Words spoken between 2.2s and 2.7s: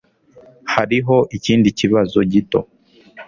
gito.